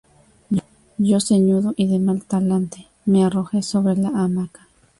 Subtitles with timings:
[0.97, 4.67] yo ceñudo y de mal talante, me arrojé sobre la hamaca